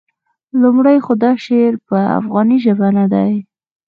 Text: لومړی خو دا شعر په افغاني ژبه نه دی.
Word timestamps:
لومړی 0.61 0.97
خو 1.05 1.13
دا 1.23 1.31
شعر 1.45 1.73
په 1.87 1.97
افغاني 2.19 2.57
ژبه 2.65 2.87
نه 2.97 3.05
دی. 3.13 3.31